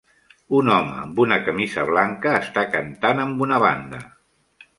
[0.59, 4.03] Un home amb una camisa blanca està cantant amb una banda.